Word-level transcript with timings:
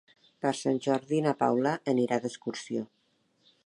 Per 0.45 0.53
Sant 0.59 0.79
Jordi 0.85 1.21
na 1.27 1.35
Paula 1.43 1.77
anirà 1.95 2.21
d'excursió. 2.25 2.87